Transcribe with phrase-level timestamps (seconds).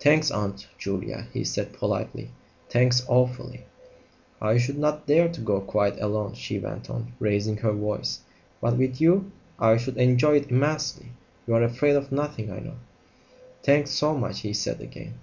[0.00, 2.30] "Thanks, Aunt Julia," he said politely;
[2.68, 3.66] "thanks awfully."
[4.40, 8.18] "I should not dare to go quite alone," she went on, raising her voice;
[8.60, 9.30] "but with you
[9.60, 11.10] I should enjoy it immensely.
[11.46, 12.78] You're afraid of nothing, I know."
[13.62, 15.14] "Thanks so much," he said again.